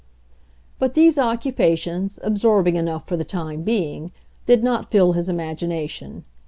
[0.79, 4.11] But these occupations, absorbing enough for the time being,
[4.47, 6.23] did not fill his imagination.